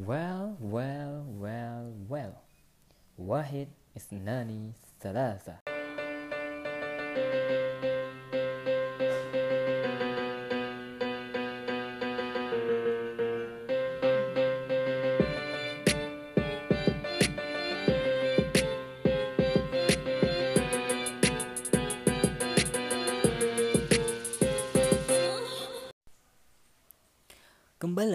Well, 0.00 0.56
well, 0.60 1.24
well, 1.40 1.92
well. 2.10 2.34
واحد 3.18 3.68
اثنان 3.96 4.72
ثلاثة 5.00 5.69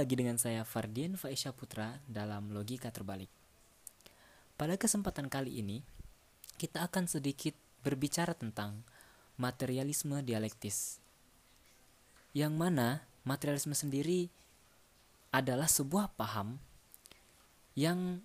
Lagi 0.07 0.23
dengan 0.23 0.39
saya 0.39 0.63
Fardian 0.63 1.19
Faisha 1.19 1.51
Putra 1.51 1.99
dalam 2.07 2.55
Logika 2.55 2.95
Terbalik. 2.95 3.27
Pada 4.55 4.79
kesempatan 4.79 5.27
kali 5.27 5.59
ini, 5.59 5.83
kita 6.63 6.87
akan 6.87 7.11
sedikit 7.11 7.59
berbicara 7.83 8.31
tentang 8.39 8.87
materialisme 9.35 10.23
dialektis. 10.23 11.03
Yang 12.39 12.55
mana 12.55 13.03
materialisme 13.27 13.75
sendiri 13.75 14.31
adalah 15.35 15.67
sebuah 15.67 16.15
paham 16.15 16.63
yang 17.75 18.23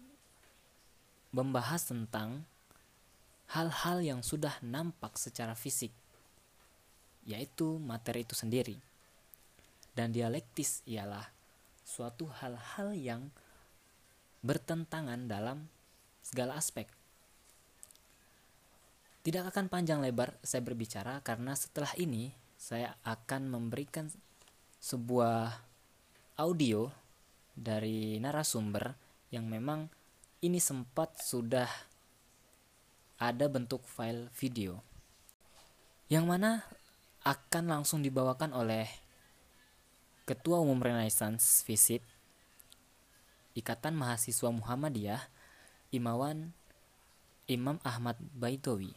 membahas 1.33 1.89
tentang 1.89 2.45
hal-hal 3.57 4.05
yang 4.05 4.21
sudah 4.21 4.53
nampak 4.61 5.17
secara 5.17 5.57
fisik, 5.57 5.89
yaitu 7.25 7.81
materi 7.81 8.21
itu 8.21 8.37
sendiri 8.37 8.77
dan 9.97 10.13
dialektis 10.13 10.85
ialah 10.85 11.40
suatu 11.91 12.31
hal-hal 12.39 12.95
yang 12.95 13.27
bertentangan 14.39 15.27
dalam 15.27 15.67
segala 16.23 16.55
aspek. 16.55 16.87
Tidak 19.21 19.43
akan 19.51 19.67
panjang 19.67 19.99
lebar 19.99 20.39
saya 20.39 20.63
berbicara 20.63 21.19
karena 21.19 21.51
setelah 21.53 21.91
ini 21.99 22.31
saya 22.55 22.95
akan 23.03 23.51
memberikan 23.51 24.07
sebuah 24.79 25.51
audio 26.39 26.89
dari 27.53 28.17
narasumber 28.17 28.95
yang 29.29 29.45
memang 29.51 29.91
ini 30.41 30.57
sempat 30.57 31.19
sudah 31.21 31.69
ada 33.21 33.45
bentuk 33.45 33.85
file 33.85 34.33
video 34.33 34.81
yang 36.09 36.25
mana 36.25 36.65
akan 37.21 37.69
langsung 37.69 38.01
dibawakan 38.01 38.57
oleh 38.57 38.89
Ketua 40.25 40.61
Umum 40.61 40.77
Renaissance 40.77 41.65
Visit 41.65 42.05
Ikatan 43.57 43.97
Mahasiswa 43.97 44.47
Muhammadiyah 44.53 45.21
Imawan 45.91 46.55
Imam 47.49 47.81
Ahmad 47.83 48.15
Baitowi. 48.31 48.95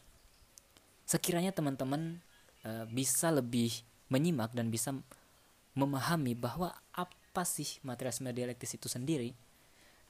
Sekiranya 1.02 1.50
teman-teman 1.50 2.22
e, 2.62 2.86
bisa 2.92 3.34
lebih 3.34 3.82
menyimak 4.06 4.54
dan 4.54 4.70
bisa 4.70 4.94
memahami 5.74 6.38
bahwa 6.38 6.70
apa 6.94 7.42
sih 7.42 7.82
materialisme 7.82 8.30
dialektis 8.30 8.78
itu 8.78 8.86
sendiri 8.86 9.34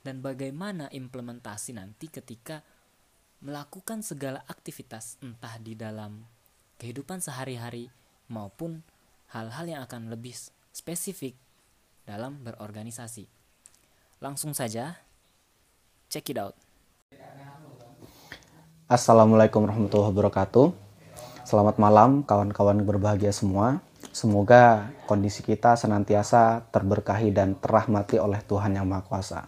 dan 0.05 0.21
bagaimana 0.21 0.93
implementasi 0.93 1.73
nanti 1.73 2.13
ketika 2.13 2.61
melakukan 3.41 4.05
segala 4.05 4.45
aktivitas 4.45 5.17
entah 5.25 5.57
di 5.57 5.73
dalam 5.73 6.29
kehidupan 6.77 7.25
sehari-hari 7.25 7.89
maupun 8.29 8.85
hal-hal 9.33 9.65
yang 9.65 9.81
akan 9.89 10.13
lebih 10.13 10.37
spesifik 10.75 11.39
dalam 12.03 12.43
berorganisasi. 12.43 13.31
Langsung 14.19 14.59
saja, 14.59 14.99
check 16.11 16.27
it 16.35 16.39
out. 16.43 16.59
Assalamualaikum 18.91 19.63
warahmatullahi 19.63 20.11
wabarakatuh. 20.11 20.75
Selamat 21.47 21.79
malam 21.79 22.27
kawan-kawan 22.27 22.83
berbahagia 22.83 23.31
semua. 23.31 23.79
Semoga 24.11 24.91
kondisi 25.07 25.47
kita 25.47 25.79
senantiasa 25.79 26.67
terberkahi 26.75 27.31
dan 27.31 27.55
terahmati 27.55 28.19
oleh 28.19 28.43
Tuhan 28.43 28.75
Yang 28.75 28.87
Maha 28.91 29.03
Kuasa. 29.07 29.41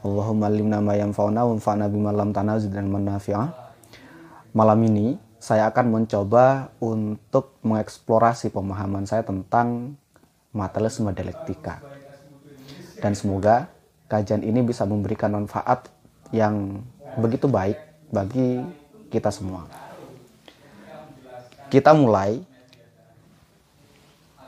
Allahumma 0.00 0.48
limna 0.48 0.80
ma 0.80 0.96
yanfa'una 0.96 1.44
wa 1.44 1.56
fa'na 1.60 1.92
bima 1.92 2.08
lam 2.10 2.32
tanazid 2.32 2.72
dan 2.72 2.88
manafi'ah. 2.88 3.52
Malam 4.56 4.80
ini 4.88 5.16
saya 5.36 5.68
akan 5.68 5.92
mencoba 5.92 6.72
untuk 6.80 7.60
mengeksplorasi 7.60 8.48
pemahaman 8.48 9.04
saya 9.04 9.24
tentang 9.28 10.00
materialisme 10.54 11.10
dialektika. 11.10 11.82
Dan 13.02 13.12
semoga 13.12 13.68
kajian 14.08 14.40
ini 14.46 14.62
bisa 14.62 14.86
memberikan 14.86 15.34
manfaat 15.34 15.90
yang 16.30 16.80
begitu 17.18 17.50
baik 17.50 17.76
bagi 18.08 18.62
kita 19.10 19.28
semua. 19.34 19.66
Kita 21.68 21.90
mulai 21.92 22.38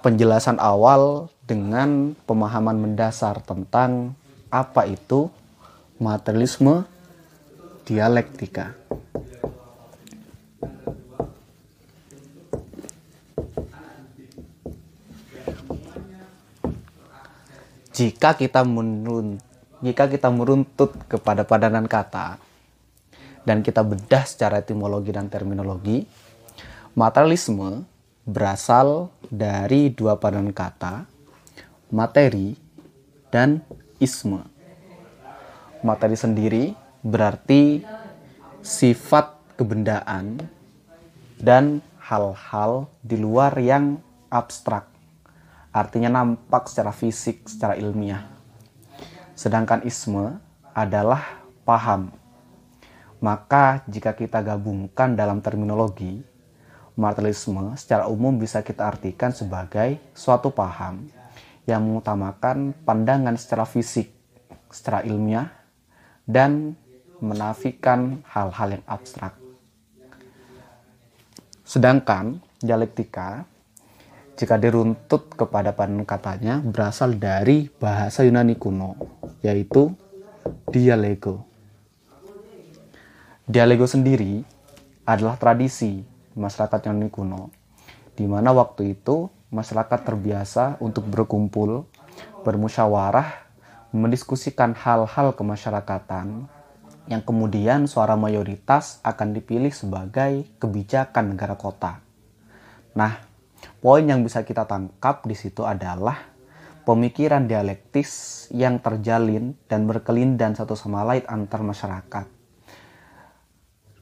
penjelasan 0.07 0.63
awal 0.63 1.27
dengan 1.43 2.15
pemahaman 2.31 2.79
mendasar 2.79 3.43
tentang 3.43 4.15
apa 4.47 4.87
itu 4.87 5.27
materialisme 5.99 6.87
dialektika. 7.83 8.79
Jika 17.97 18.37
kita 18.37 18.61
menurun 18.61 19.41
jika 19.81 20.05
kita 20.05 20.29
meruntut 20.29 20.93
kepada 21.09 21.49
padanan 21.49 21.89
kata 21.89 22.37
dan 23.49 23.65
kita 23.65 23.81
bedah 23.81 24.29
secara 24.29 24.61
etimologi 24.61 25.15
dan 25.17 25.33
terminologi, 25.33 26.05
materialisme 26.93 27.89
berasal 28.27 29.15
dari 29.31 29.89
dua 29.95 30.19
padanan 30.19 30.51
kata, 30.53 31.07
materi 31.95 32.59
dan 33.33 33.63
isme. 34.03 34.43
Materi 35.81 36.17
sendiri 36.19 36.65
berarti 37.07 37.87
sifat 38.65 39.57
kebendaan 39.57 40.43
dan 41.39 41.79
hal-hal 42.03 42.91
di 43.05 43.17
luar 43.21 43.55
yang 43.61 44.03
abstrak 44.33 44.96
artinya 45.77 46.09
nampak 46.09 46.73
secara 46.73 46.89
fisik, 46.89 47.45
secara 47.45 47.77
ilmiah. 47.77 48.25
Sedangkan 49.37 49.85
isme 49.85 50.41
adalah 50.73 51.45
paham. 51.69 52.09
Maka 53.21 53.85
jika 53.85 54.17
kita 54.17 54.41
gabungkan 54.41 55.13
dalam 55.13 55.45
terminologi, 55.45 56.25
materialisme 56.97 57.77
secara 57.77 58.09
umum 58.09 58.41
bisa 58.41 58.65
kita 58.65 58.89
artikan 58.89 59.37
sebagai 59.37 60.01
suatu 60.17 60.49
paham 60.49 61.13
yang 61.69 61.85
mengutamakan 61.85 62.73
pandangan 62.89 63.37
secara 63.37 63.69
fisik, 63.69 64.17
secara 64.73 65.05
ilmiah, 65.05 65.53
dan 66.25 66.73
menafikan 67.21 68.25
hal-hal 68.25 68.81
yang 68.81 68.85
abstrak. 68.89 69.37
Sedangkan 71.69 72.41
dialektika 72.65 73.45
jika 74.37 74.61
diruntut 74.61 75.33
kepada 75.33 75.73
panen 75.73 76.05
katanya 76.05 76.61
berasal 76.61 77.17
dari 77.17 77.73
bahasa 77.81 78.21
Yunani 78.21 78.61
kuno, 78.61 78.93
yaitu 79.41 79.97
dialego. 80.69 81.49
Dialego 83.49 83.89
sendiri 83.89 84.45
adalah 85.09 85.41
tradisi 85.41 86.05
masyarakat 86.37 86.93
Yunani 86.93 87.09
kuno, 87.09 87.49
di 88.13 88.29
mana 88.29 88.53
waktu 88.53 88.93
itu 88.93 89.33
masyarakat 89.49 90.05
terbiasa 90.05 90.77
untuk 90.85 91.09
berkumpul, 91.09 91.89
bermusyawarah, 92.45 93.49
mendiskusikan 93.97 94.77
hal-hal 94.77 95.33
kemasyarakatan 95.33 96.45
yang 97.09 97.23
kemudian 97.25 97.89
suara 97.89 98.19
mayoritas 98.19 99.01
akan 99.01 99.33
dipilih 99.33 99.73
sebagai 99.73 100.45
kebijakan 100.61 101.33
negara 101.33 101.57
kota. 101.57 102.03
Nah, 102.99 103.26
Poin 103.87 104.03
yang 104.03 104.27
bisa 104.27 104.43
kita 104.43 104.67
tangkap 104.67 105.23
di 105.31 105.39
situ 105.39 105.63
adalah 105.63 106.19
pemikiran 106.83 107.47
dialektis 107.47 108.11
yang 108.51 108.83
terjalin 108.83 109.55
dan 109.71 109.87
berkelindan 109.87 110.59
satu 110.59 110.75
sama 110.75 111.07
lain 111.07 111.23
antar 111.31 111.63
masyarakat. 111.63 112.27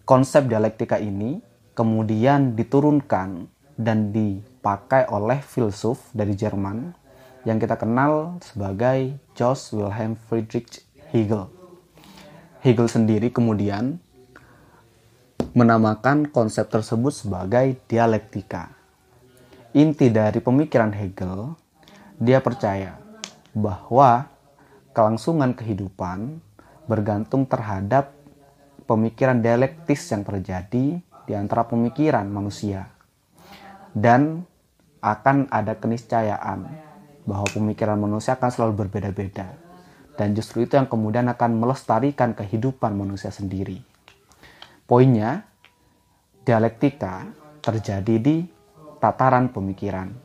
Konsep 0.09 0.49
dialektika 0.49 0.97
ini 0.97 1.37
kemudian 1.77 2.57
diturunkan 2.57 3.45
dan 3.77 4.09
dipakai 4.09 5.05
oleh 5.13 5.45
filsuf 5.45 6.01
dari 6.17 6.33
Jerman 6.33 6.97
yang 7.45 7.61
kita 7.61 7.77
kenal 7.77 8.41
sebagai 8.41 9.21
Jos 9.37 9.77
Wilhelm 9.77 10.17
Friedrich 10.17 10.81
Hegel. 11.13 11.53
Hegel 12.65 12.89
sendiri 12.89 13.29
kemudian 13.29 14.01
menamakan 15.53 16.33
konsep 16.33 16.73
tersebut 16.73 17.13
sebagai 17.13 17.77
dialektika 17.85 18.74
inti 19.75 20.07
dari 20.09 20.39
pemikiran 20.39 20.95
Hegel, 20.95 21.59
dia 22.23 22.39
percaya 22.39 22.95
bahwa 23.51 24.31
kelangsungan 24.95 25.59
kehidupan 25.59 26.39
bergantung 26.87 27.43
terhadap 27.51 28.15
pemikiran 28.87 29.43
dialektis 29.43 30.07
yang 30.15 30.23
terjadi 30.23 31.03
di 31.03 31.33
antara 31.35 31.67
pemikiran 31.67 32.31
manusia. 32.31 32.87
Dan 33.91 34.47
akan 35.03 35.51
ada 35.51 35.75
keniscayaan 35.75 36.67
bahwa 37.27 37.47
pemikiran 37.51 37.99
manusia 37.99 38.39
akan 38.39 38.51
selalu 38.55 38.87
berbeda-beda. 38.87 39.59
Dan 40.15 40.39
justru 40.39 40.63
itu 40.63 40.79
yang 40.79 40.87
kemudian 40.87 41.27
akan 41.27 41.59
melestarikan 41.59 42.39
kehidupan 42.39 42.95
manusia 42.95 43.35
sendiri. 43.35 43.83
Poinnya, 44.87 45.43
dialektika 46.47 47.27
terjadi 47.59 48.15
di 48.23 48.54
tataran 49.05 49.53
pemikiran. 49.53 50.17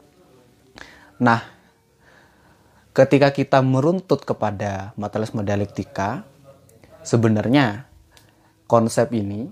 Nah, 1.20 1.44
ketika 2.96 3.36
kita 3.36 3.60
meruntut 3.60 4.24
kepada 4.24 4.96
materialisme 4.96 5.44
dialektika, 5.44 6.24
sebenarnya 7.04 7.92
konsep 8.72 9.12
ini 9.12 9.52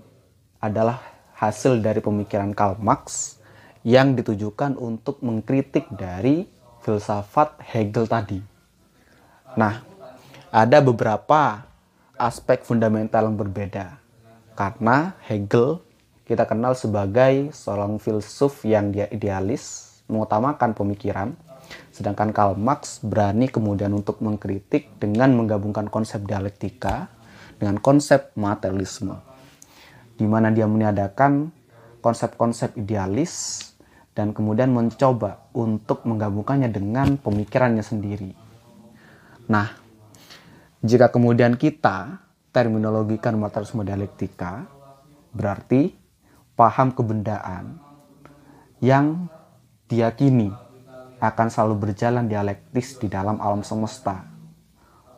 adalah 0.64 1.04
hasil 1.36 1.84
dari 1.84 2.00
pemikiran 2.00 2.56
Karl 2.56 2.80
Marx 2.80 3.36
yang 3.84 4.16
ditujukan 4.16 4.80
untuk 4.80 5.20
mengkritik 5.20 5.92
dari 5.92 6.48
filsafat 6.80 7.60
Hegel 7.68 8.08
tadi. 8.08 8.40
Nah, 9.60 9.84
ada 10.48 10.80
beberapa 10.80 11.68
aspek 12.16 12.64
fundamental 12.64 13.28
yang 13.28 13.36
berbeda. 13.36 14.00
Karena 14.56 15.20
Hegel 15.28 15.84
kita 16.28 16.44
kenal 16.44 16.76
sebagai 16.76 17.56
seorang 17.56 17.96
filsuf 17.96 18.60
yang 18.68 18.92
dia 18.92 19.08
idealis, 19.08 19.96
mengutamakan 20.12 20.76
pemikiran, 20.76 21.32
sedangkan 21.88 22.36
Karl 22.36 22.52
Marx 22.60 23.00
berani 23.00 23.48
kemudian 23.48 23.96
untuk 23.96 24.20
mengkritik 24.20 24.92
dengan 25.00 25.32
menggabungkan 25.32 25.88
konsep 25.88 26.20
dialektika 26.28 27.08
dengan 27.56 27.80
konsep 27.80 28.36
materialisme, 28.36 29.16
di 30.20 30.28
mana 30.28 30.52
dia 30.52 30.68
meniadakan 30.68 31.48
konsep-konsep 32.04 32.76
idealis 32.76 33.64
dan 34.12 34.36
kemudian 34.36 34.68
mencoba 34.68 35.48
untuk 35.56 36.04
menggabungkannya 36.04 36.68
dengan 36.68 37.16
pemikirannya 37.16 37.80
sendiri. 37.80 38.36
Nah, 39.48 39.72
jika 40.84 41.08
kemudian 41.08 41.56
kita 41.56 42.20
terminologikan 42.52 43.32
materialisme 43.40 43.80
dialektika, 43.80 44.68
berarti 45.32 46.07
paham 46.58 46.90
kebendaan 46.90 47.78
yang 48.82 49.30
diyakini 49.86 50.50
akan 51.22 51.46
selalu 51.50 51.86
berjalan 51.86 52.26
dialektis 52.26 52.98
di 52.98 53.06
dalam 53.06 53.38
alam 53.38 53.62
semesta, 53.62 54.26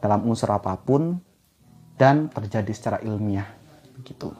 dalam 0.04 0.28
unsur 0.28 0.52
apa 0.52 0.76
pun, 0.76 1.16
dan 1.96 2.28
terjadi 2.28 2.72
secara 2.76 2.98
ilmiah. 3.00 3.48
Begitu. 3.96 4.32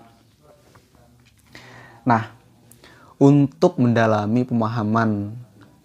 Nah, 2.05 2.33
untuk 3.21 3.77
mendalami 3.77 4.45
pemahaman 4.49 5.37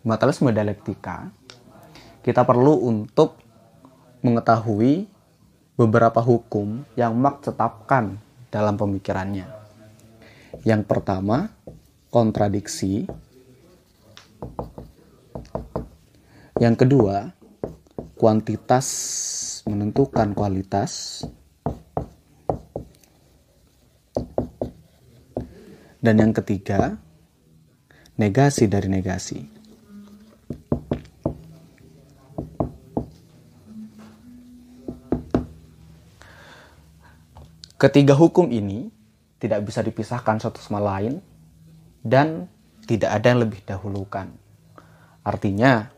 materialisme 0.03 0.51
dialektika, 0.51 1.31
kita 2.23 2.47
perlu 2.47 2.87
untuk 2.87 3.39
mengetahui 4.23 5.11
beberapa 5.75 6.23
hukum 6.23 6.87
yang 6.95 7.11
Marx 7.19 7.51
tetapkan 7.51 8.15
dalam 8.47 8.79
pemikirannya. 8.79 9.64
Yang 10.63 10.87
pertama, 10.87 11.51
kontradiksi. 12.07 13.09
Yang 16.55 16.75
kedua, 16.87 17.35
kuantitas 18.15 18.87
menentukan 19.67 20.31
kualitas. 20.31 21.25
Dan 25.99 26.21
yang 26.21 26.31
ketiga, 26.31 26.95
negasi 28.15 28.69
dari 28.69 28.87
negasi. 28.87 29.41
Ketiga 37.75 38.15
hukum 38.15 38.49
ini 38.55 38.87
tidak 39.39 39.65
bisa 39.67 39.83
dipisahkan 39.83 40.39
satu 40.39 40.59
sama 40.59 40.79
lain 40.79 41.19
dan 42.05 42.47
tidak 42.85 43.11
ada 43.17 43.25
yang 43.33 43.41
lebih 43.45 43.61
dahulukan. 43.65 44.29
Artinya, 45.25 45.89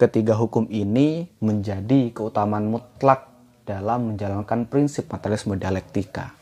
ketiga 0.00 0.32
hukum 0.34 0.66
ini 0.72 1.28
menjadi 1.44 2.10
keutamaan 2.10 2.72
mutlak 2.72 3.28
dalam 3.68 4.12
menjalankan 4.12 4.66
prinsip 4.66 5.06
materialisme 5.12 5.60
dialektika. 5.60 6.34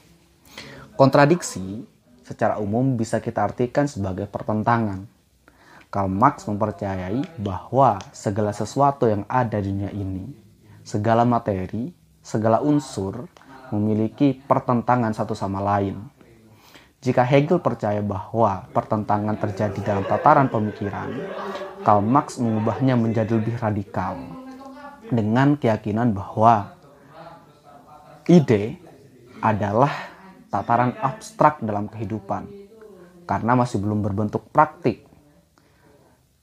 Kontradiksi 0.95 1.85
secara 2.23 2.63
umum 2.63 2.95
bisa 2.95 3.19
kita 3.19 3.43
artikan 3.43 3.91
sebagai 3.91 4.31
pertentangan. 4.31 5.11
Karl 5.91 6.07
Marx 6.07 6.47
mempercayai 6.47 7.43
bahwa 7.43 7.99
segala 8.15 8.55
sesuatu 8.55 9.11
yang 9.11 9.27
ada 9.27 9.59
di 9.59 9.75
dunia 9.75 9.91
ini, 9.91 10.31
segala 10.87 11.27
materi, 11.27 11.91
segala 12.23 12.63
unsur 12.63 13.27
memiliki 13.75 14.39
pertentangan 14.39 15.11
satu 15.11 15.35
sama 15.35 15.59
lain. 15.59 15.99
Jika 17.01 17.25
Hegel 17.25 17.65
percaya 17.65 18.05
bahwa 18.05 18.69
pertentangan 18.77 19.33
terjadi 19.41 19.81
dalam 19.81 20.05
tataran 20.05 20.53
pemikiran, 20.53 21.09
Karl 21.81 22.05
Marx 22.05 22.37
mengubahnya 22.37 22.93
menjadi 22.93 23.41
lebih 23.41 23.57
radikal 23.57 24.21
dengan 25.09 25.57
keyakinan 25.57 26.13
bahwa 26.13 26.77
ide 28.29 28.77
adalah 29.41 29.89
tataran 30.53 30.93
abstrak 31.01 31.65
dalam 31.65 31.89
kehidupan 31.89 32.53
karena 33.25 33.57
masih 33.57 33.81
belum 33.81 34.05
berbentuk 34.05 34.53
praktik 34.53 35.09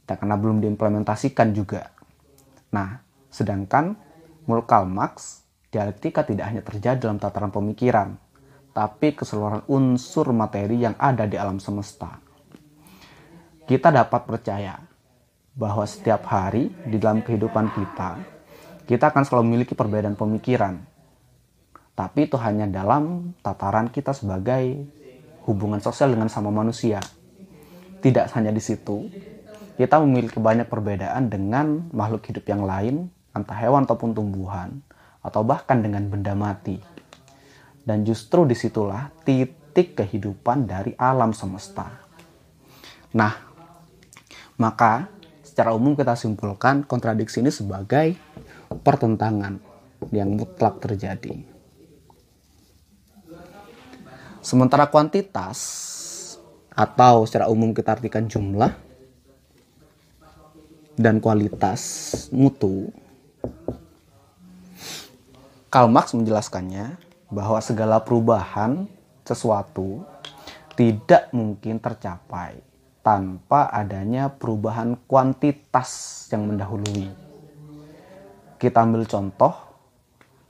dan 0.09 0.17
karena 0.17 0.41
belum 0.41 0.57
diimplementasikan 0.65 1.53
juga. 1.53 1.93
Nah, 2.73 2.97
sedangkan 3.29 3.93
menurut 4.49 4.65
Karl 4.65 4.89
Marx, 4.89 5.45
dialektika 5.69 6.25
tidak 6.25 6.49
hanya 6.49 6.65
terjadi 6.65 6.97
dalam 6.97 7.21
tataran 7.21 7.53
pemikiran, 7.53 8.17
tapi 8.77 9.17
keseluruhan 9.17 9.65
unsur 9.73 10.29
materi 10.37 10.85
yang 10.85 10.93
ada 11.01 11.25
di 11.25 11.33
alam 11.33 11.57
semesta. 11.57 12.21
Kita 13.65 13.89
dapat 13.89 14.21
percaya 14.29 14.77
bahwa 15.57 15.81
setiap 15.89 16.29
hari 16.29 16.69
di 16.85 17.01
dalam 17.01 17.25
kehidupan 17.25 17.73
kita, 17.73 18.21
kita 18.85 19.09
akan 19.09 19.25
selalu 19.25 19.43
memiliki 19.49 19.73
perbedaan 19.73 20.13
pemikiran, 20.13 20.77
tapi 21.97 22.29
itu 22.29 22.37
hanya 22.37 22.69
dalam 22.69 23.33
tataran 23.41 23.89
kita 23.89 24.13
sebagai 24.13 24.85
hubungan 25.49 25.81
sosial 25.81 26.13
dengan 26.13 26.29
sama 26.29 26.53
manusia. 26.53 27.01
Tidak 27.97 28.29
hanya 28.37 28.53
di 28.53 28.61
situ, 28.61 29.09
kita 29.81 29.97
memiliki 30.05 30.37
banyak 30.37 30.69
perbedaan 30.69 31.33
dengan 31.33 31.89
makhluk 31.89 32.29
hidup 32.29 32.45
yang 32.45 32.61
lain, 32.61 33.09
entah 33.33 33.57
hewan 33.57 33.89
ataupun 33.89 34.13
tumbuhan, 34.13 34.85
atau 35.25 35.41
bahkan 35.41 35.81
dengan 35.81 36.05
benda 36.13 36.37
mati. 36.37 36.96
Dan 37.87 38.03
justru 38.03 38.43
di 38.43 38.51
situlah 38.51 39.07
titik 39.23 39.95
kehidupan 39.95 40.67
dari 40.67 40.91
alam 40.99 41.31
semesta. 41.31 41.87
Nah, 43.15 43.31
maka 44.59 45.07
secara 45.39 45.71
umum 45.71 45.95
kita 45.95 46.19
simpulkan 46.19 46.83
kontradiksi 46.83 47.39
ini 47.39 47.47
sebagai 47.47 48.19
pertentangan 48.83 49.63
yang 50.11 50.35
mutlak 50.35 50.83
terjadi. 50.83 51.47
Sementara 54.43 54.91
kuantitas 54.91 55.59
atau 56.75 57.23
secara 57.23 57.47
umum 57.47 57.71
kita 57.71 57.95
artikan 57.95 58.27
jumlah 58.27 58.75
dan 60.99 61.23
kualitas 61.23 61.81
mutu. 62.35 62.91
Karl 65.71 65.87
Marx 65.87 66.11
menjelaskannya 66.11 67.06
bahwa 67.27 67.59
segala 67.59 67.99
perubahan 67.99 68.87
sesuatu 69.27 70.07
tidak 70.79 71.27
mungkin 71.35 71.81
tercapai 71.81 72.61
tanpa 73.03 73.71
adanya 73.71 74.31
perubahan 74.31 74.99
kuantitas 75.07 76.23
yang 76.31 76.47
mendahului. 76.47 77.07
Kita 78.59 78.83
ambil 78.83 79.07
contoh 79.07 79.53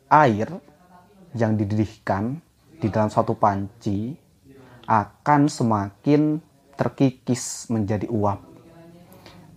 air 0.10 0.50
yang 1.36 1.54
dididihkan 1.54 2.40
di 2.78 2.88
dalam 2.90 3.10
suatu 3.10 3.38
panci 3.38 4.16
akan 4.88 5.52
semakin 5.52 6.40
terkikis 6.78 7.68
menjadi 7.74 8.08
uap. 8.08 8.40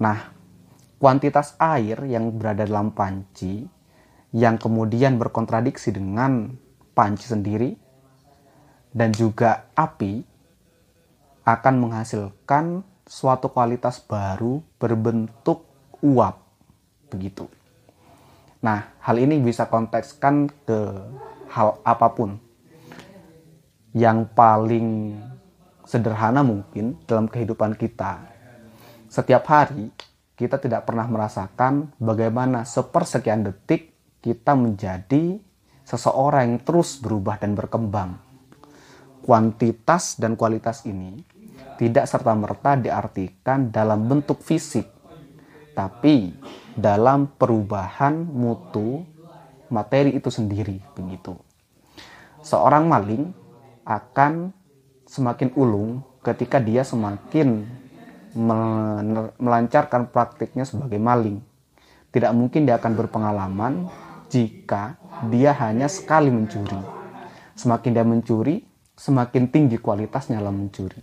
Nah, 0.00 0.32
kuantitas 0.96 1.54
air 1.60 2.00
yang 2.08 2.32
berada 2.34 2.64
dalam 2.64 2.90
panci 2.90 3.64
yang 4.32 4.56
kemudian 4.56 5.20
berkontradiksi 5.20 5.94
dengan 5.94 6.52
panci 7.00 7.24
sendiri 7.24 7.72
dan 8.92 9.08
juga 9.16 9.72
api 9.72 10.20
akan 11.48 11.74
menghasilkan 11.80 12.84
suatu 13.08 13.48
kualitas 13.48 14.04
baru 14.04 14.60
berbentuk 14.76 15.64
uap 16.04 16.36
begitu. 17.08 17.48
Nah, 18.60 18.92
hal 19.00 19.16
ini 19.16 19.40
bisa 19.40 19.72
kontekskan 19.72 20.52
ke 20.68 20.80
hal 21.48 21.80
apa 21.88 22.12
pun. 22.12 22.36
Yang 23.96 24.28
paling 24.36 25.16
sederhana 25.88 26.44
mungkin 26.44 27.00
dalam 27.08 27.32
kehidupan 27.32 27.80
kita. 27.80 28.28
Setiap 29.08 29.48
hari 29.48 29.88
kita 30.36 30.60
tidak 30.60 30.84
pernah 30.84 31.08
merasakan 31.08 31.96
bagaimana 31.96 32.68
sepersekian 32.68 33.48
detik 33.48 33.96
kita 34.20 34.52
menjadi 34.52 35.40
seseorang 35.90 36.46
yang 36.46 36.60
terus 36.62 37.02
berubah 37.02 37.42
dan 37.42 37.58
berkembang. 37.58 38.14
Kuantitas 39.26 40.14
dan 40.22 40.38
kualitas 40.38 40.86
ini 40.86 41.18
tidak 41.82 42.06
serta-merta 42.06 42.78
diartikan 42.78 43.74
dalam 43.74 44.06
bentuk 44.06 44.38
fisik, 44.38 44.86
tapi 45.74 46.30
dalam 46.78 47.26
perubahan 47.26 48.22
mutu 48.22 49.02
materi 49.66 50.14
itu 50.14 50.30
sendiri 50.30 50.78
begitu. 50.94 51.34
Seorang 52.40 52.86
maling 52.86 53.34
akan 53.84 54.54
semakin 55.10 55.50
ulung 55.58 56.06
ketika 56.22 56.62
dia 56.62 56.86
semakin 56.86 57.66
melancarkan 59.36 60.06
praktiknya 60.08 60.62
sebagai 60.62 61.02
maling. 61.02 61.42
Tidak 62.10 62.30
mungkin 62.34 62.66
dia 62.66 62.78
akan 62.78 62.92
berpengalaman 62.94 63.90
jika 64.30 64.96
dia 65.28 65.52
hanya 65.58 65.90
sekali 65.90 66.30
mencuri. 66.30 66.78
Semakin 67.58 67.90
dia 67.92 68.06
mencuri, 68.06 68.64
semakin 68.94 69.50
tinggi 69.50 69.76
kualitasnya 69.76 70.40
dalam 70.40 70.64
mencuri. 70.64 71.02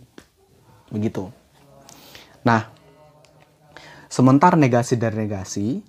Begitu. 0.89 1.29
Nah, 2.47 2.71
sementara 4.07 4.55
negasi 4.55 4.95
dari 4.95 5.27
negasi, 5.27 5.83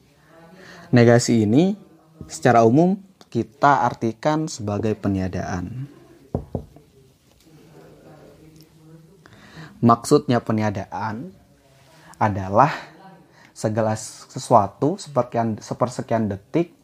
negasi 0.91 1.47
ini 1.47 1.79
secara 2.27 2.67
umum 2.67 2.99
kita 3.31 3.87
artikan 3.87 4.51
sebagai 4.51 4.99
peniadaan. 4.99 5.87
Maksudnya 9.79 10.43
peniadaan 10.43 11.31
adalah 12.19 12.75
segala 13.55 13.95
sesuatu 13.95 14.99
sepersekian, 14.99 15.63
sepersekian 15.63 16.27
detik 16.27 16.78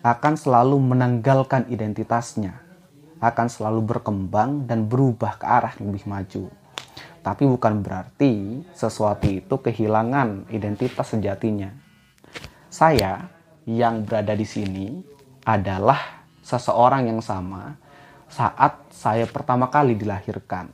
akan 0.00 0.32
selalu 0.32 0.80
menanggalkan 0.80 1.68
identitasnya, 1.68 2.56
akan 3.20 3.46
selalu 3.52 3.84
berkembang 3.84 4.64
dan 4.64 4.88
berubah 4.88 5.36
ke 5.36 5.44
arah 5.44 5.76
yang 5.76 5.92
lebih 5.92 6.08
maju. 6.08 6.44
Tapi 7.20 7.44
bukan 7.44 7.84
berarti 7.84 8.64
sesuatu 8.72 9.28
itu 9.28 9.60
kehilangan 9.60 10.48
identitas 10.48 11.12
sejatinya. 11.12 11.68
Saya 12.72 13.28
yang 13.68 14.08
berada 14.08 14.32
di 14.32 14.48
sini 14.48 15.04
adalah 15.44 16.24
seseorang 16.40 17.12
yang 17.12 17.20
sama 17.20 17.76
saat 18.24 18.88
saya 18.88 19.28
pertama 19.28 19.68
kali 19.68 20.00
dilahirkan, 20.00 20.72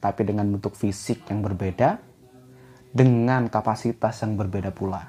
tapi 0.00 0.24
dengan 0.24 0.48
bentuk 0.48 0.72
fisik 0.72 1.28
yang 1.28 1.44
berbeda, 1.44 2.00
dengan 2.96 3.52
kapasitas 3.52 4.24
yang 4.24 4.40
berbeda 4.40 4.72
pula. 4.72 5.04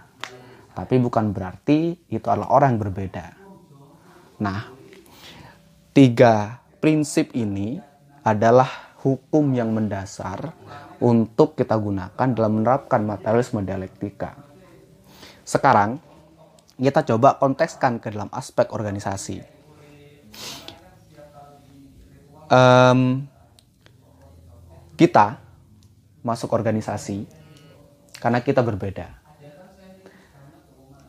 Tapi 0.75 0.99
bukan 0.99 1.31
berarti 1.31 2.03
itu 2.11 2.27
adalah 2.27 2.51
orang 2.51 2.75
yang 2.75 2.91
berbeda 2.91 3.44
Nah, 4.35 4.67
tiga 5.95 6.59
prinsip 6.83 7.31
ini 7.31 7.79
adalah 8.25 8.97
hukum 9.05 9.53
yang 9.53 9.69
mendasar 9.71 10.51
untuk 10.99 11.53
kita 11.53 11.77
gunakan 11.77 12.27
dalam 12.33 12.59
menerapkan 12.59 13.05
materialisme 13.05 13.61
dialektika. 13.61 14.33
Sekarang, 15.45 16.01
kita 16.75 17.05
coba 17.05 17.37
kontekskan 17.37 18.01
ke 18.01 18.09
dalam 18.11 18.27
aspek 18.33 18.67
organisasi. 18.73 19.45
Um, 22.49 23.29
kita 24.97 25.39
masuk 26.25 26.49
organisasi 26.51 27.29
karena 28.17 28.41
kita 28.41 28.65
berbeda. 28.65 29.13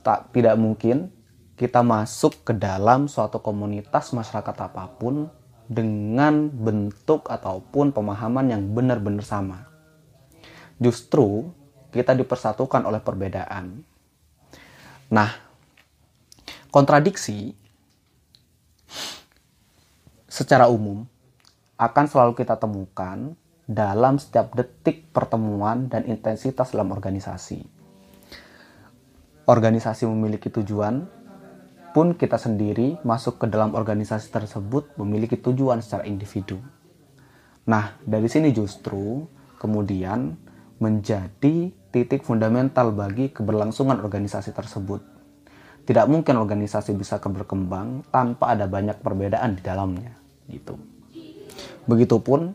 Tak 0.04 0.30
tidak 0.36 0.54
mungkin 0.60 1.15
kita 1.56 1.80
masuk 1.80 2.44
ke 2.44 2.52
dalam 2.52 3.08
suatu 3.08 3.40
komunitas 3.40 4.12
masyarakat 4.12 4.56
apa 4.60 4.92
pun 5.00 5.32
dengan 5.66 6.52
bentuk 6.52 7.26
ataupun 7.26 7.90
pemahaman 7.96 8.52
yang 8.52 8.62
benar-benar 8.76 9.24
sama. 9.24 9.66
Justru 10.76 11.48
kita 11.90 12.12
dipersatukan 12.12 12.84
oleh 12.84 13.00
perbedaan. 13.00 13.80
Nah, 15.08 15.32
kontradiksi 16.68 17.56
secara 20.28 20.68
umum 20.68 21.08
akan 21.80 22.04
selalu 22.04 22.36
kita 22.36 22.60
temukan 22.60 23.32
dalam 23.64 24.20
setiap 24.20 24.52
detik 24.52 25.08
pertemuan 25.10 25.88
dan 25.88 26.04
intensitas 26.04 26.76
dalam 26.76 26.92
organisasi. 26.92 27.64
Organisasi 29.48 30.04
memiliki 30.04 30.52
tujuan, 30.52 31.06
pun 31.96 32.12
kita 32.12 32.36
sendiri 32.36 33.00
masuk 33.08 33.40
ke 33.40 33.48
dalam 33.48 33.72
organisasi 33.72 34.28
tersebut 34.28 34.92
memiliki 35.00 35.40
tujuan 35.40 35.80
secara 35.80 36.04
individu. 36.04 36.60
Nah, 37.64 37.96
dari 38.04 38.28
sini 38.28 38.52
justru 38.52 39.24
kemudian 39.56 40.36
menjadi 40.76 41.72
titik 41.88 42.20
fundamental 42.20 42.92
bagi 42.92 43.32
keberlangsungan 43.32 43.96
organisasi 44.04 44.52
tersebut. 44.52 45.00
Tidak 45.88 46.04
mungkin 46.04 46.36
organisasi 46.36 46.92
bisa 46.92 47.16
berkembang 47.16 48.04
tanpa 48.12 48.52
ada 48.52 48.68
banyak 48.68 49.00
perbedaan 49.00 49.56
di 49.56 49.64
dalamnya, 49.64 50.12
gitu. 50.52 50.76
Begitupun 51.88 52.52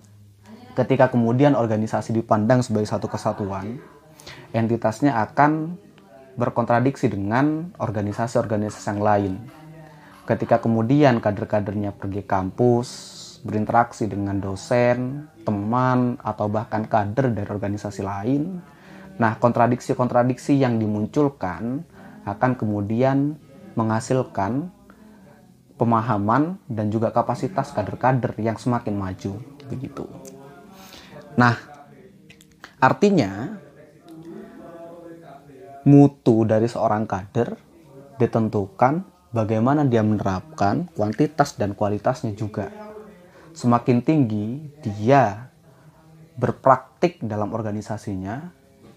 ketika 0.78 1.10
kemudian 1.10 1.58
organisasi 1.58 2.14
dipandang 2.14 2.62
sebagai 2.62 2.94
satu 2.94 3.10
kesatuan, 3.10 3.82
entitasnya 4.54 5.18
akan 5.18 5.82
berkontradiksi 6.36 7.12
dengan 7.12 7.76
organisasi-organisasi 7.80 8.88
yang 8.92 9.02
lain. 9.04 9.34
Ketika 10.24 10.64
kemudian 10.64 11.20
kader-kadernya 11.20 11.92
pergi 11.98 12.24
kampus, 12.24 12.90
berinteraksi 13.42 14.06
dengan 14.06 14.38
dosen, 14.38 15.28
teman, 15.44 16.22
atau 16.22 16.48
bahkan 16.48 16.86
kader 16.86 17.34
dari 17.34 17.50
organisasi 17.50 18.02
lain, 18.06 18.62
nah 19.18 19.36
kontradiksi-kontradiksi 19.42 20.56
yang 20.56 20.78
dimunculkan 20.78 21.84
akan 22.24 22.52
kemudian 22.54 23.36
menghasilkan 23.74 24.70
pemahaman 25.82 26.62
dan 26.70 26.94
juga 26.94 27.10
kapasitas 27.10 27.74
kader-kader 27.74 28.38
yang 28.38 28.62
semakin 28.62 28.94
maju 28.94 29.42
begitu. 29.66 30.06
Nah, 31.34 31.58
artinya 32.78 33.58
mutu 35.82 36.46
dari 36.46 36.70
seorang 36.70 37.10
kader 37.10 37.58
ditentukan 38.22 39.02
bagaimana 39.34 39.82
dia 39.82 40.06
menerapkan 40.06 40.86
kuantitas 40.94 41.58
dan 41.58 41.74
kualitasnya 41.74 42.38
juga. 42.38 42.70
Semakin 43.52 44.06
tinggi 44.06 44.62
dia 44.86 45.50
berpraktik 46.38 47.20
dalam 47.26 47.52
organisasinya, 47.52 48.54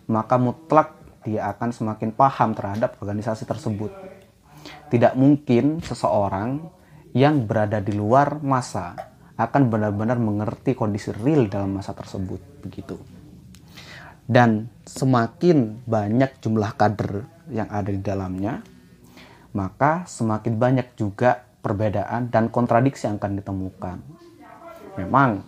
maka 0.07 0.37
mutlak 0.37 0.95
dia 1.25 1.49
akan 1.57 1.73
semakin 1.73 2.13
paham 2.13 2.53
terhadap 2.53 3.01
organisasi 3.01 3.49
tersebut. 3.49 3.91
Tidak 4.93 5.17
mungkin 5.17 5.81
seseorang 5.81 6.61
yang 7.17 7.49
berada 7.49 7.81
di 7.81 7.97
luar 7.97 8.39
masa 8.45 8.95
akan 9.35 9.67
benar-benar 9.67 10.21
mengerti 10.21 10.79
kondisi 10.79 11.11
real 11.11 11.51
dalam 11.51 11.75
masa 11.75 11.91
tersebut 11.91 12.63
begitu 12.63 12.95
dan 14.25 14.73
semakin 14.89 15.85
banyak 15.85 16.41
jumlah 16.41 16.73
kader 16.81 17.29
yang 17.53 17.69
ada 17.69 17.93
di 17.93 18.01
dalamnya, 18.01 18.65
maka 19.53 20.09
semakin 20.09 20.57
banyak 20.57 20.97
juga 20.97 21.45
perbedaan 21.61 22.29
dan 22.33 22.49
kontradiksi 22.49 23.09
yang 23.09 23.21
akan 23.21 23.41
ditemukan. 23.41 23.97
Memang, 25.01 25.45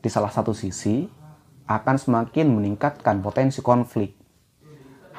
di 0.00 0.08
salah 0.08 0.32
satu 0.32 0.54
sisi 0.56 1.06
akan 1.70 1.96
semakin 1.96 2.50
meningkatkan 2.50 3.22
potensi 3.22 3.62
konflik. 3.62 4.18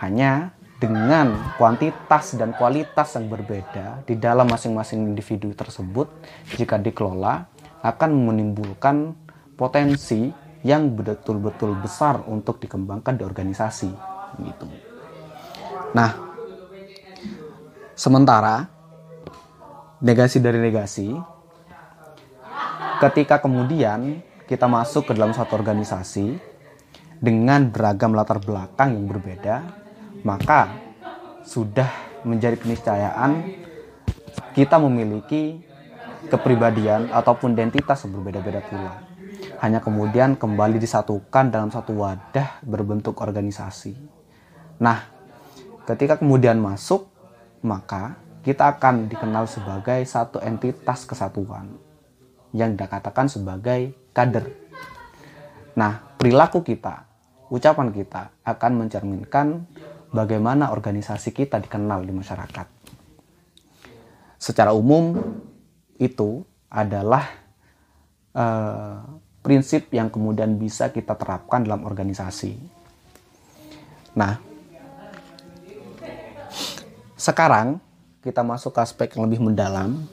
Hanya 0.02 0.52
dengan 0.82 1.38
kuantitas 1.62 2.34
dan 2.36 2.58
kualitas 2.58 3.14
yang 3.14 3.30
berbeda 3.30 4.02
di 4.04 4.18
dalam 4.18 4.50
masing-masing 4.50 5.06
individu 5.06 5.54
tersebut, 5.54 6.10
jika 6.58 6.82
dikelola, 6.82 7.46
akan 7.86 8.12
menimbulkan 8.26 9.14
potensi 9.54 10.34
yang 10.62 10.94
betul-betul 10.94 11.74
besar 11.82 12.22
untuk 12.30 12.62
dikembangkan 12.62 13.18
di 13.18 13.24
organisasi 13.26 13.90
gitu. 14.46 14.68
Nah, 15.98 16.12
sementara 17.98 18.70
negasi 20.02 20.38
dari 20.38 20.62
negasi 20.62 21.14
ketika 23.02 23.42
kemudian 23.42 24.22
kita 24.46 24.70
masuk 24.70 25.10
ke 25.10 25.14
dalam 25.18 25.34
satu 25.34 25.58
organisasi 25.58 26.38
dengan 27.22 27.70
beragam 27.70 28.14
latar 28.14 28.42
belakang 28.42 28.98
yang 28.98 29.06
berbeda, 29.10 29.56
maka 30.22 30.70
sudah 31.42 31.90
menjadi 32.22 32.58
keniscayaan 32.58 33.62
kita 34.54 34.78
memiliki 34.78 35.62
kepribadian 36.30 37.10
ataupun 37.10 37.58
identitas 37.58 38.06
yang 38.06 38.22
berbeda-beda 38.22 38.62
pula. 38.62 39.11
Hanya 39.62 39.78
kemudian 39.78 40.42
kembali 40.42 40.82
disatukan 40.82 41.54
dalam 41.54 41.70
satu 41.70 41.94
wadah 41.94 42.66
berbentuk 42.66 43.22
organisasi. 43.22 43.94
Nah, 44.82 45.06
ketika 45.86 46.18
kemudian 46.18 46.58
masuk, 46.58 47.06
maka 47.62 48.18
kita 48.42 48.74
akan 48.74 49.06
dikenal 49.06 49.46
sebagai 49.46 50.02
satu 50.02 50.42
entitas 50.42 51.06
kesatuan 51.06 51.78
yang 52.58 52.74
dikatakan 52.74 53.30
sebagai 53.30 53.94
kader. 54.18 54.50
Nah, 55.78 56.18
perilaku 56.18 56.66
kita, 56.66 57.06
ucapan 57.54 57.94
kita 57.94 58.34
akan 58.42 58.72
mencerminkan 58.82 59.70
bagaimana 60.10 60.74
organisasi 60.74 61.38
kita 61.38 61.62
dikenal 61.62 62.02
di 62.02 62.12
masyarakat. 62.18 62.68
Secara 64.42 64.74
umum, 64.74 65.14
itu 66.02 66.42
adalah 66.66 67.30
uh, 68.34 69.06
prinsip 69.42 69.90
yang 69.90 70.14
kemudian 70.14 70.62
bisa 70.62 70.94
kita 70.94 71.18
terapkan 71.18 71.66
dalam 71.66 71.82
organisasi. 71.84 72.54
Nah, 74.14 74.38
sekarang 77.18 77.82
kita 78.22 78.46
masuk 78.46 78.78
ke 78.78 78.80
aspek 78.86 79.08
yang 79.18 79.26
lebih 79.26 79.42
mendalam 79.42 80.06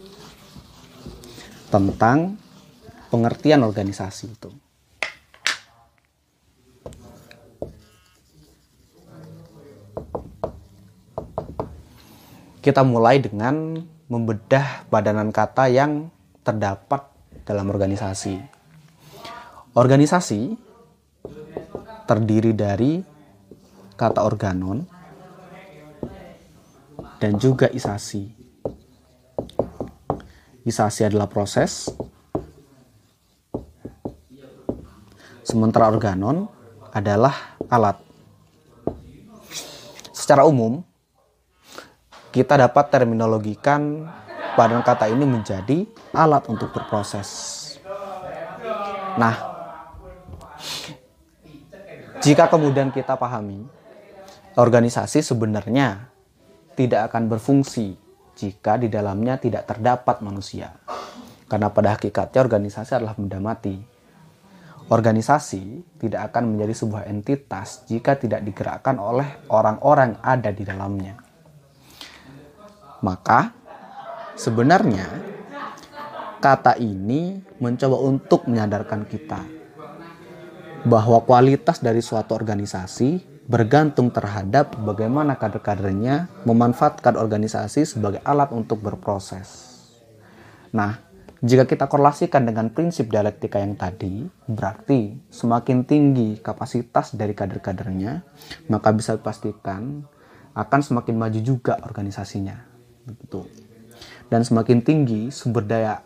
tentang 1.68 2.40
pengertian 3.12 3.60
organisasi 3.64 4.32
itu. 4.32 4.50
Kita 12.64 12.84
mulai 12.84 13.20
dengan 13.20 13.80
membedah 14.08 14.88
padanan 14.92 15.32
kata 15.32 15.68
yang 15.72 16.12
terdapat 16.44 17.04
dalam 17.48 17.68
organisasi. 17.72 18.57
Organisasi 19.76 20.56
terdiri 22.08 22.56
dari 22.56 23.04
kata 23.98 24.24
organon 24.24 24.86
dan 27.18 27.36
juga 27.36 27.66
isasi. 27.68 28.30
Isasi 30.68 31.08
adalah 31.08 31.28
proses, 31.32 31.88
sementara 35.40 35.88
organon 35.88 36.44
adalah 36.92 37.56
alat. 37.72 37.96
Secara 40.12 40.44
umum, 40.44 40.84
kita 42.28 42.60
dapat 42.60 42.92
terminologikan 42.92 44.04
padanan 44.52 44.84
kata 44.84 45.08
ini 45.08 45.24
menjadi 45.24 45.88
alat 46.12 46.44
untuk 46.52 46.68
berproses. 46.76 47.56
Nah, 49.16 49.47
jika 52.18 52.50
kemudian 52.50 52.90
kita 52.90 53.14
pahami, 53.14 53.62
organisasi 54.58 55.22
sebenarnya 55.22 56.10
tidak 56.74 57.14
akan 57.14 57.30
berfungsi 57.30 57.94
jika 58.34 58.74
di 58.74 58.90
dalamnya 58.90 59.38
tidak 59.38 59.70
terdapat 59.70 60.18
manusia. 60.26 60.74
Karena 61.46 61.70
pada 61.70 61.94
hakikatnya 61.94 62.42
organisasi 62.42 62.90
adalah 62.98 63.14
benda 63.14 63.38
mati. 63.38 63.78
Organisasi 64.88 65.94
tidak 66.00 66.32
akan 66.32 66.56
menjadi 66.56 66.74
sebuah 66.74 67.06
entitas 67.06 67.86
jika 67.86 68.18
tidak 68.18 68.42
digerakkan 68.42 68.98
oleh 68.98 69.46
orang-orang 69.52 70.18
ada 70.18 70.50
di 70.50 70.64
dalamnya. 70.66 71.14
Maka 73.04 73.52
sebenarnya 74.34 75.06
kata 76.42 76.82
ini 76.82 77.38
mencoba 77.62 77.96
untuk 78.00 78.48
menyadarkan 78.50 79.06
kita 79.06 79.57
bahwa 80.86 81.22
kualitas 81.26 81.82
dari 81.82 81.98
suatu 81.98 82.36
organisasi 82.36 83.40
bergantung 83.48 84.12
terhadap 84.12 84.76
bagaimana 84.84 85.40
kader-kadernya 85.40 86.28
memanfaatkan 86.44 87.16
organisasi 87.16 87.88
sebagai 87.88 88.20
alat 88.22 88.52
untuk 88.52 88.84
berproses. 88.84 89.74
Nah, 90.76 91.00
jika 91.40 91.64
kita 91.64 91.88
korelasikan 91.88 92.44
dengan 92.44 92.68
prinsip 92.68 93.08
dialektika 93.08 93.62
yang 93.62 93.78
tadi, 93.78 94.28
berarti 94.44 95.16
semakin 95.32 95.88
tinggi 95.88 96.36
kapasitas 96.44 97.16
dari 97.16 97.32
kader-kadernya, 97.32 98.20
maka 98.68 98.92
bisa 98.92 99.16
dipastikan 99.16 100.04
akan 100.58 100.80
semakin 100.82 101.14
maju 101.14 101.40
juga 101.40 101.78
organisasinya 101.86 102.58
begitu 103.06 103.46
dan 104.28 104.44
semakin 104.44 104.84
tinggi 104.84 105.32
sumber 105.32 105.64
daya 105.64 106.02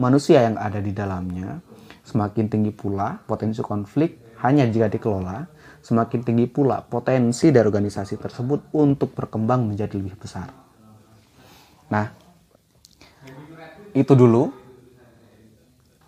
manusia 0.00 0.46
yang 0.46 0.56
ada 0.56 0.80
di 0.80 0.94
dalamnya 0.94 1.60
semakin 2.04 2.46
tinggi 2.50 2.72
pula 2.74 3.22
potensi 3.24 3.60
konflik 3.60 4.36
hanya 4.40 4.66
jika 4.66 4.88
dikelola 4.88 5.46
semakin 5.80 6.20
tinggi 6.24 6.46
pula 6.48 6.84
potensi 6.84 7.48
dari 7.48 7.64
organisasi 7.64 8.16
tersebut 8.20 8.72
untuk 8.76 9.16
berkembang 9.16 9.70
menjadi 9.70 9.94
lebih 9.96 10.16
besar 10.18 10.50
nah 11.90 12.10
itu 13.90 14.12
dulu 14.14 14.60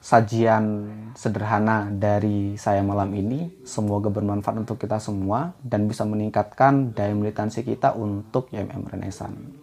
sajian 0.02 0.90
sederhana 1.14 1.86
dari 1.94 2.58
saya 2.58 2.82
malam 2.82 3.14
ini. 3.14 3.62
Semoga 3.62 4.10
bermanfaat 4.10 4.66
untuk 4.66 4.82
kita 4.82 4.98
semua 4.98 5.54
dan 5.62 5.86
bisa 5.86 6.02
meningkatkan 6.02 6.90
daya 6.90 7.14
militansi 7.14 7.62
kita 7.62 7.94
untuk 7.94 8.50
YMM 8.50 8.90
Renaissance. 8.90 9.61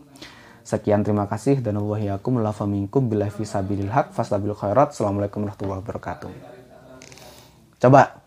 Sekian 0.69 1.01
terima 1.01 1.25
kasih 1.25 1.65
dan 1.65 1.81
wahiyakum 1.81 2.45
lafa 2.45 2.69
minkum 2.69 3.09
bila 3.09 3.25
fisabilil 3.33 3.89
haq 3.89 4.13
fastabil 4.13 4.53
khairat. 4.53 4.93
Assalamualaikum 4.93 5.41
warahmatullahi 5.41 5.81
wabarakatuh. 5.81 6.29
Coba 7.81 8.18